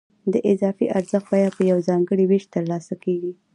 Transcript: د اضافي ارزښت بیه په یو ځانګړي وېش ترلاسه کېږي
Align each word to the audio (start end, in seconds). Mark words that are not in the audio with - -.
د 0.33 0.35
اضافي 0.51 0.87
ارزښت 0.99 1.27
بیه 1.31 1.49
په 1.57 1.61
یو 1.71 1.79
ځانګړي 1.87 2.25
وېش 2.27 2.45
ترلاسه 2.55 2.93
کېږي 3.03 3.33